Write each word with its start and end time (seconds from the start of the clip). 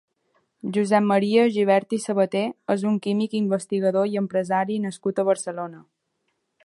Josep 0.77 1.03
Maria 1.09 1.43
Gibert 1.57 1.93
i 1.97 1.99
Sabaté 2.05 2.41
és 2.77 2.87
un 2.93 2.97
químic, 3.05 3.37
investigador 3.41 4.09
i 4.15 4.19
empresari 4.23 4.79
nascut 4.87 5.23
a 5.23 5.27
Barcelona. 5.33 5.85